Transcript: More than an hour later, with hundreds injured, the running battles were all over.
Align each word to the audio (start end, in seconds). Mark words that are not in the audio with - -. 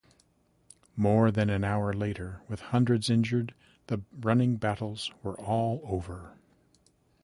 More 0.95 1.29
than 1.29 1.51
an 1.51 1.63
hour 1.63 1.93
later, 1.93 2.41
with 2.47 2.59
hundreds 2.73 3.07
injured, 3.07 3.53
the 3.85 4.01
running 4.11 4.55
battles 4.55 5.11
were 5.21 5.39
all 5.39 5.79
over. 5.83 6.39